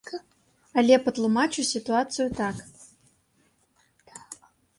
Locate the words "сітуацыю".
1.73-2.25